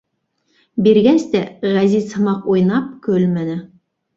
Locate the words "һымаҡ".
2.17-2.51